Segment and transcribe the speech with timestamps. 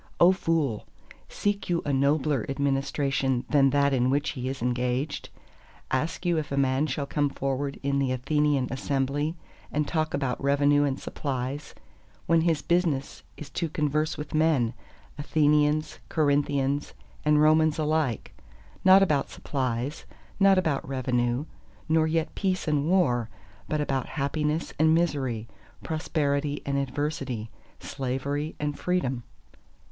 [0.19, 0.87] O fool,
[1.29, 5.29] seek you a nobler administration that that in which he is engaged?
[5.91, 9.35] Ask you if a man shall come forward in the Athenian assembly
[9.71, 11.75] and talk about revenue and supplies,
[12.25, 14.73] when his business is to converse with all men,
[15.19, 18.33] Athenians, Corinthians, and Romans alike,
[18.83, 20.05] not about supplies,
[20.39, 21.45] not about revenue,
[21.87, 23.29] nor yet peace and war,
[23.69, 25.47] but about Happiness and Misery,
[25.83, 29.21] Prosperity and Adversity, Slavery and Freedom?